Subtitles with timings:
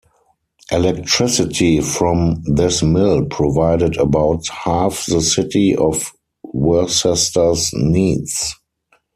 [0.71, 6.11] Electricity from this mill provided about half the city of
[6.43, 8.55] Worcester's needs.